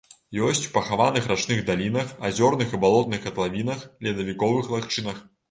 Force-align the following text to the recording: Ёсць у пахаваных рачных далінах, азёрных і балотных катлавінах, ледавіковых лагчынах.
Ёсць 0.45 0.61
у 0.69 0.69
пахаваных 0.77 1.27
рачных 1.31 1.59
далінах, 1.67 2.15
азёрных 2.31 2.73
і 2.75 2.81
балотных 2.87 3.19
катлавінах, 3.27 3.85
ледавіковых 4.09 4.75
лагчынах. 4.75 5.23